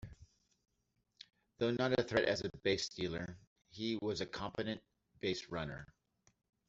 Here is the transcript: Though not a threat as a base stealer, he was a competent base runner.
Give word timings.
Though 1.59 1.69
not 1.69 1.93
a 1.99 2.01
threat 2.01 2.23
as 2.27 2.43
a 2.43 2.49
base 2.63 2.85
stealer, 2.87 3.37
he 3.69 3.99
was 4.01 4.19
a 4.19 4.25
competent 4.25 4.81
base 5.19 5.49
runner. 5.49 5.93